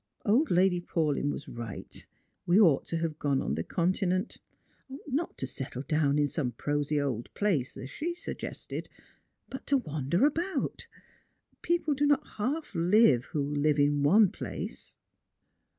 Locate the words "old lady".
0.25-0.81